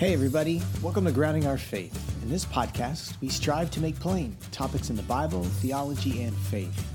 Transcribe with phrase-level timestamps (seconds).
[0.00, 0.62] Hey, everybody.
[0.80, 2.22] Welcome to Grounding Our Faith.
[2.22, 6.90] In this podcast, we strive to make plain topics in the Bible, theology, and faith.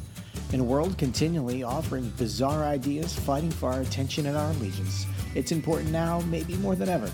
[0.54, 5.06] In a world continually offering bizarre ideas, fighting for our attention and our allegiance,
[5.36, 7.12] it's important now, maybe more than ever,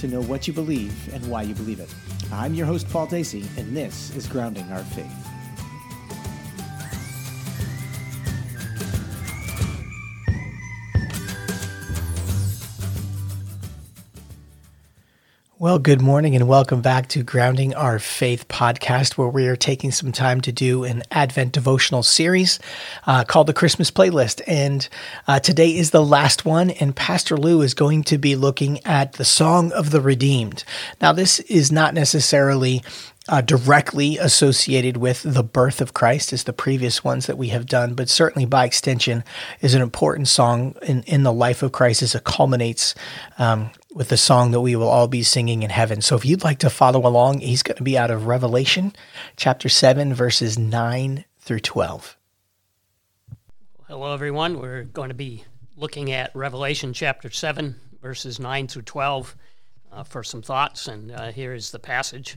[0.00, 1.88] to know what you believe and why you believe it.
[2.30, 5.39] I'm your host, Paul Dacey, and this is Grounding Our Faith.
[15.60, 19.92] Well, good morning and welcome back to Grounding Our Faith podcast, where we are taking
[19.92, 22.58] some time to do an Advent devotional series
[23.06, 24.40] uh, called the Christmas Playlist.
[24.46, 24.88] And
[25.28, 29.12] uh, today is the last one, and Pastor Lew is going to be looking at
[29.12, 30.64] the Song of the Redeemed.
[30.98, 32.82] Now, this is not necessarily
[33.30, 37.64] uh, directly associated with the birth of Christ as the previous ones that we have
[37.64, 39.22] done, but certainly by extension
[39.60, 42.92] is an important song in, in the life of Christ as it culminates
[43.38, 46.02] um, with the song that we will all be singing in heaven.
[46.02, 48.92] So if you'd like to follow along, he's going to be out of Revelation
[49.36, 52.16] chapter 7, verses 9 through 12.
[53.86, 54.58] Hello, everyone.
[54.58, 55.44] We're going to be
[55.76, 59.36] looking at Revelation chapter 7, verses 9 through 12
[59.92, 62.36] uh, for some thoughts, and uh, here is the passage.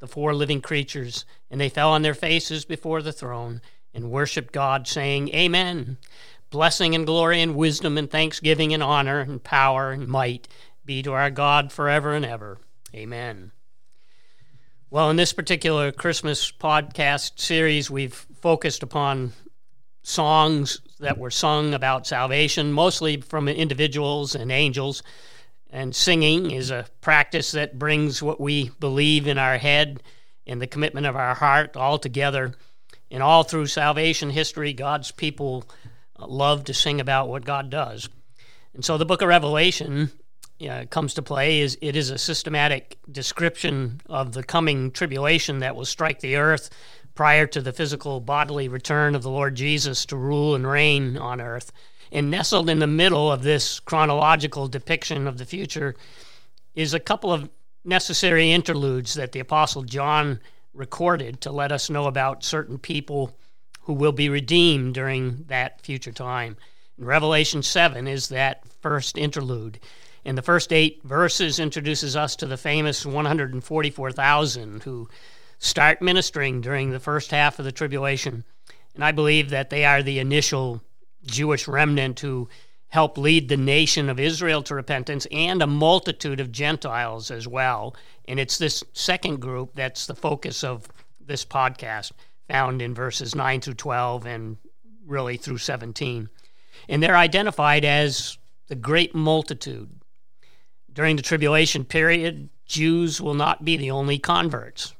[0.00, 3.60] the four living creatures, and they fell on their faces before the throne
[3.94, 5.98] and worshiped God, saying, Amen.
[6.50, 10.48] Blessing and glory and wisdom and thanksgiving and honor and power and might
[10.84, 12.58] be to our God forever and ever.
[12.94, 13.52] Amen.
[14.90, 19.32] Well, in this particular Christmas podcast series, we've focused upon
[20.02, 25.04] songs that were sung about salvation, mostly from individuals and angels.
[25.72, 30.02] And singing is a practice that brings what we believe in our head
[30.46, 32.54] and the commitment of our heart all together.
[33.10, 35.64] And all through salvation history, God's people
[36.18, 38.08] love to sing about what God does.
[38.74, 40.10] And so the book of Revelation
[40.68, 45.74] uh, comes to play is it is a systematic description of the coming tribulation that
[45.74, 46.70] will strike the earth
[47.14, 51.40] prior to the physical bodily return of the Lord Jesus to rule and reign on
[51.40, 51.72] earth.
[52.12, 55.94] And nestled in the middle of this chronological depiction of the future
[56.74, 57.48] is a couple of
[57.84, 60.40] necessary interludes that the Apostle John
[60.74, 63.36] recorded to let us know about certain people
[63.82, 66.56] who will be redeemed during that future time.
[66.96, 69.80] And Revelation 7 is that first interlude.
[70.24, 75.08] And the first eight verses introduces us to the famous 144,000 who
[75.58, 78.44] start ministering during the first half of the tribulation.
[78.94, 80.82] And I believe that they are the initial
[81.24, 82.48] Jewish remnant who
[82.88, 87.94] helped lead the nation of Israel to repentance and a multitude of Gentiles as well.
[88.26, 90.88] And it's this second group that's the focus of
[91.24, 92.12] this podcast,
[92.48, 94.56] found in verses 9 through 12 and
[95.06, 96.28] really through 17.
[96.88, 99.90] And they're identified as the great multitude.
[100.92, 104.94] During the tribulation period, Jews will not be the only converts.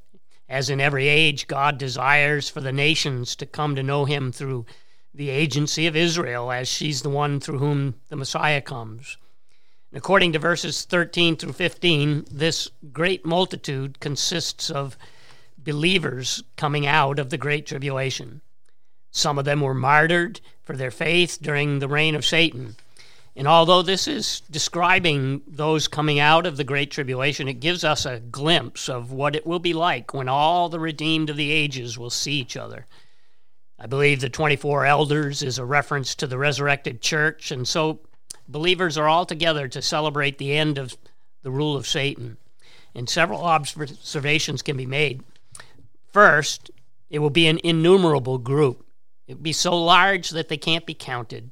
[0.48, 4.66] As in every age, God desires for the nations to come to know Him through
[5.14, 9.16] the agency of Israel, as she's the one through whom the Messiah comes.
[9.90, 14.96] And according to verses 13 through 15, this great multitude consists of
[15.58, 18.40] believers coming out of the Great Tribulation.
[19.10, 22.76] Some of them were martyred for their faith during the reign of Satan.
[23.34, 28.06] And although this is describing those coming out of the Great Tribulation, it gives us
[28.06, 31.98] a glimpse of what it will be like when all the redeemed of the ages
[31.98, 32.86] will see each other.
[33.80, 38.00] I believe the 24 elders is a reference to the resurrected church, and so
[38.46, 40.98] believers are all together to celebrate the end of
[41.42, 42.36] the rule of Satan.
[42.94, 45.22] And several observations can be made.
[46.12, 46.70] First,
[47.08, 48.84] it will be an innumerable group.
[49.26, 51.50] It will be so large that they can't be counted.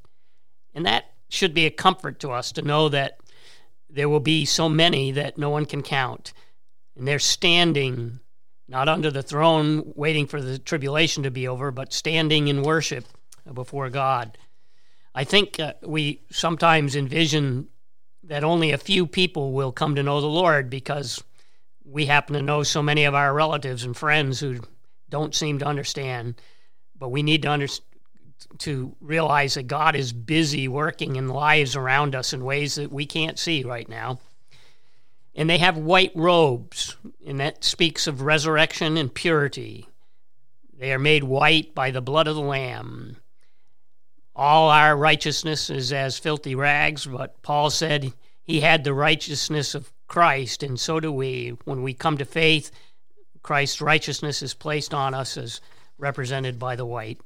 [0.75, 3.19] And that should be a comfort to us to know that
[3.89, 6.35] there will be so many that no one can count.
[6.95, 8.21] And they're standing
[8.69, 13.07] not under the throne waiting for the tribulation to be over, but standing in worship
[13.53, 14.37] before God.
[15.15, 17.69] I think uh, we sometimes envision
[18.25, 21.23] that only a few people will come to know the Lord because
[21.85, 24.61] we happen to know so many of our relatives and friends who
[25.09, 26.41] don't seem to understand.
[26.97, 27.69] But we need to
[28.59, 33.07] to realize that God is busy working in lives around us in ways that we
[33.07, 34.21] can't see right now.
[35.35, 36.97] And they have white robes
[37.29, 39.87] and that speaks of resurrection and purity.
[40.79, 43.19] They are made white by the blood of the Lamb.
[44.35, 49.93] All our righteousness is as filthy rags, but Paul said he had the righteousness of
[50.07, 51.59] Christ, and so do we.
[51.65, 52.71] When we come to faith,
[53.43, 55.61] Christ's righteousness is placed on us as
[55.99, 57.21] represented by the white.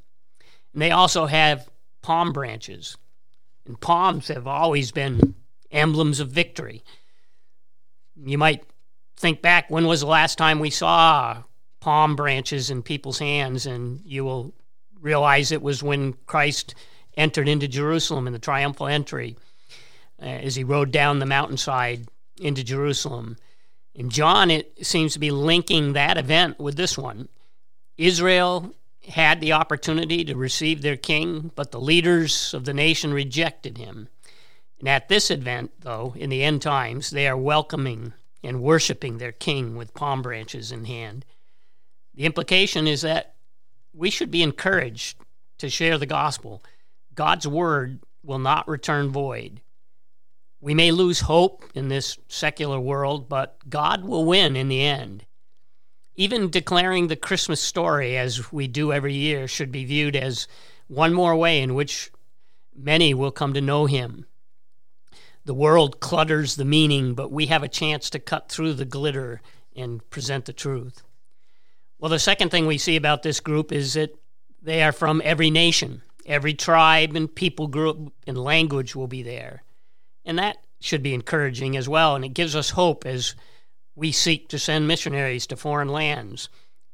[0.72, 1.68] And they also have
[2.00, 2.96] palm branches.
[3.66, 5.36] And palms have always been
[5.70, 6.82] emblems of victory.
[8.16, 8.64] You might
[9.16, 11.42] think back when was the last time we saw
[11.80, 14.54] palm branches in people's hands, and you will
[15.00, 16.74] realize it was when Christ
[17.16, 19.36] entered into Jerusalem in the triumphal entry
[20.20, 22.06] uh, as he rode down the mountainside
[22.40, 23.36] into Jerusalem.
[23.94, 27.28] And John, it seems to be linking that event with this one.
[27.98, 28.74] Israel
[29.08, 34.08] had the opportunity to receive their king, but the leaders of the nation rejected him.
[34.82, 39.30] And at this event, though, in the end times, they are welcoming and worshiping their
[39.30, 41.24] king with palm branches in hand.
[42.16, 43.36] The implication is that
[43.94, 45.18] we should be encouraged
[45.58, 46.64] to share the gospel.
[47.14, 49.60] God's word will not return void.
[50.60, 55.24] We may lose hope in this secular world, but God will win in the end.
[56.16, 60.48] Even declaring the Christmas story, as we do every year, should be viewed as
[60.88, 62.10] one more way in which
[62.74, 64.26] many will come to know Him.
[65.44, 69.40] The world clutters the meaning, but we have a chance to cut through the glitter
[69.74, 71.02] and present the truth.
[71.98, 74.14] Well, the second thing we see about this group is that
[74.60, 76.02] they are from every nation.
[76.26, 79.64] Every tribe and people group and language will be there.
[80.24, 82.14] And that should be encouraging as well.
[82.14, 83.34] And it gives us hope as
[83.96, 86.48] we seek to send missionaries to foreign lands.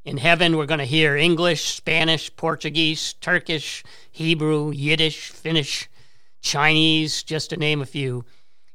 [0.05, 5.89] In heaven, we're going to hear English, Spanish, Portuguese, Turkish, Hebrew, Yiddish, Finnish,
[6.41, 8.25] Chinese, just to name a few.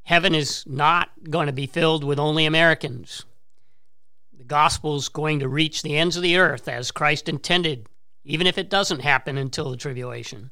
[0.04, 3.26] Heaven is not going to be filled with only Americans.
[4.38, 7.88] The gospel's going to reach the ends of the earth as Christ intended,
[8.26, 10.52] even if it doesn't happen until the tribulation.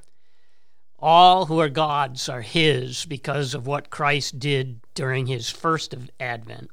[1.00, 6.69] All who are God's are His because of what Christ did during His first advent.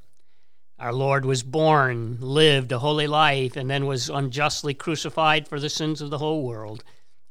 [0.78, 5.68] Our Lord was born, lived a holy life, and then was unjustly crucified for the
[5.68, 6.84] sins of the whole world,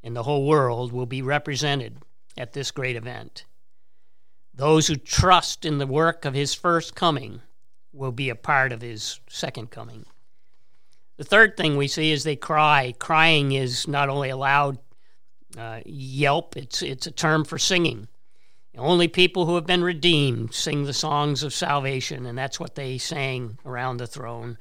[0.04, 2.00] and the whole world will be represented
[2.36, 3.46] at this great event.
[4.58, 7.42] Those who trust in the work of His first coming
[7.94, 10.06] will be a part of His second coming.
[11.18, 12.96] The third thing we see is they cry.
[12.98, 14.80] Crying is not only a loud
[15.56, 18.08] uh, yelp, it's, it's a term for singing.
[18.76, 22.98] Only people who have been redeemed sing the songs of salvation, and that's what they
[22.98, 24.58] sang around the throne.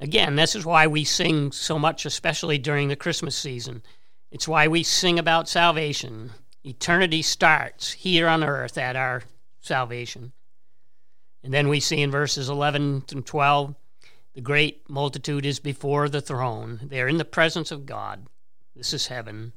[0.00, 3.82] Again, this is why we sing so much, especially during the Christmas season.
[4.30, 6.32] It's why we sing about salvation.
[6.68, 9.22] Eternity starts here on earth at our
[9.60, 10.32] salvation.
[11.42, 13.74] And then we see in verses 11 and 12
[14.34, 16.80] the great multitude is before the throne.
[16.82, 18.26] They are in the presence of God.
[18.76, 19.52] This is heaven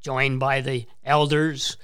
[0.00, 1.76] joined by the elders,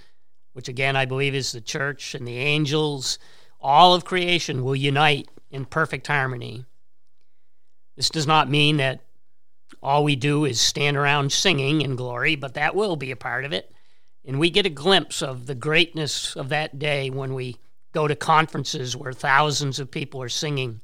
[0.52, 3.18] which again I believe is the church and the angels.
[3.60, 6.64] All of creation will unite in perfect harmony.
[7.96, 9.00] This does not mean that
[9.82, 13.44] all we do is stand around singing in glory, but that will be a part
[13.44, 13.73] of it.
[14.24, 17.56] And we get a glimpse of the greatness of that day when we
[17.92, 20.80] go to conferences where thousands of people are singing.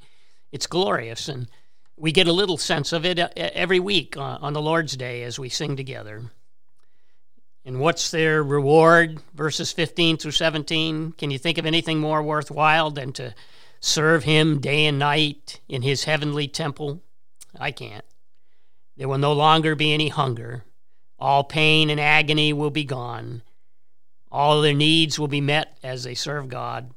[0.52, 1.28] It's glorious.
[1.28, 1.48] And
[1.96, 5.38] we get a little sense of it uh, every week on the Lord's Day as
[5.38, 6.30] we sing together.
[7.64, 9.20] And what's their reward?
[9.34, 11.12] Verses 15 through 17.
[11.12, 13.34] Can you think of anything more worthwhile than to
[13.80, 17.02] serve him day and night in his heavenly temple?
[17.58, 18.04] I can't.
[18.96, 20.64] There will no longer be any hunger.
[21.20, 23.42] All pain and agony will be gone.
[24.32, 26.92] All their needs will be met as they serve God.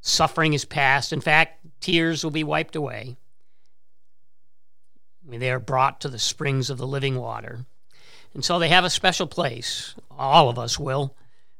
[0.00, 1.12] Suffering is past.
[1.12, 3.16] In fact, tears will be wiped away
[5.40, 7.64] they are brought to the springs of the living water.
[8.34, 9.94] And so they have a special place.
[10.10, 11.16] All of us will.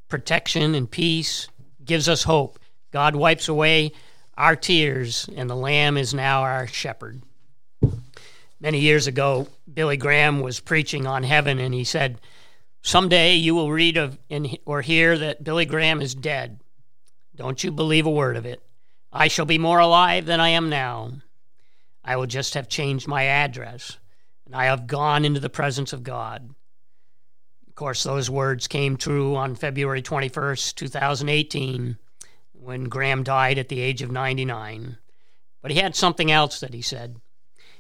[0.09, 1.49] Protection and peace
[1.85, 2.59] gives us hope.
[2.93, 3.93] God wipes away
[4.37, 7.23] our tears, and the Lamb is now our shepherd.
[8.63, 12.21] Many years ago, Billy Graham was preaching on heaven, and he said,
[12.81, 14.21] Someday you will read of
[14.65, 16.61] or hear that Billy Graham is dead.
[17.35, 18.63] Don't you believe a word of it.
[19.13, 21.11] I shall be more alive than I am now.
[22.05, 23.99] I will just have changed my address,
[24.47, 26.55] and I have gone into the presence of God.
[27.67, 31.99] Of course, those words came true on February 21st, 2018,
[32.53, 34.99] when Graham died at the age of 99.
[35.61, 37.17] But he had something else that he said.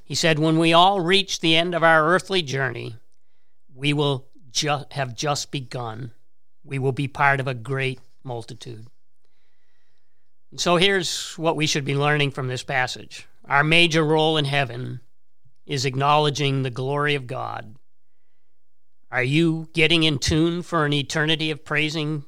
[0.04, 2.96] He said, When we all reach the end of our earthly journey,
[3.74, 6.12] we will ju- have just begun.
[6.64, 8.86] We will be part of a great multitude.
[10.50, 14.44] And so here's what we should be learning from this passage our major role in
[14.44, 15.00] heaven
[15.66, 17.76] is acknowledging the glory of God.
[19.10, 22.24] Are you getting in tune for an eternity of praising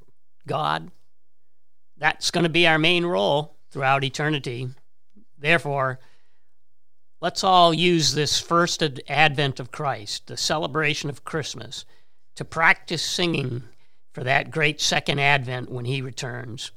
[0.47, 0.91] God?
[1.97, 4.69] That's going to be our main role throughout eternity.
[5.39, 5.99] Therefore,
[7.21, 11.85] let's all use this first advent of Christ, the celebration of Christmas,
[12.37, 13.65] to practice singing
[14.13, 16.71] for that great second advent when he returns.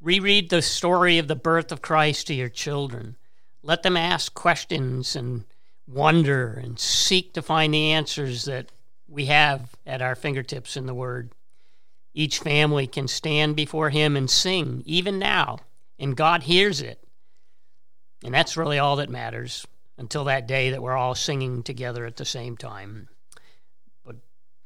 [0.00, 3.16] Reread the story of the birth of Christ to your children.
[3.62, 5.44] Let them ask questions and
[5.86, 8.70] wonder and seek to find the answers that
[9.08, 11.32] we have at our fingertips in the Word.
[12.14, 15.60] Each family can stand before Him and sing, even now,
[15.98, 17.02] and God hears it.
[18.24, 22.16] And that's really all that matters until that day that we're all singing together at
[22.16, 23.08] the same time.
[24.04, 24.16] But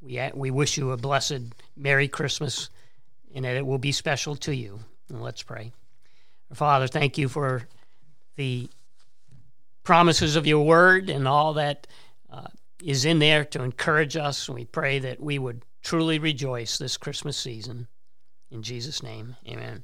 [0.00, 1.42] we, we wish you a blessed
[1.76, 2.70] Merry Christmas
[3.34, 4.80] and that it will be special to you.
[5.08, 5.72] And let's pray.
[6.52, 7.66] Father, thank you for
[8.36, 8.68] the
[9.84, 11.86] promises of your word and all that
[12.30, 12.48] uh,
[12.82, 14.48] is in there to encourage us.
[14.48, 17.88] And we pray that we would truly rejoice this Christmas season.
[18.50, 19.82] In Jesus' name, amen.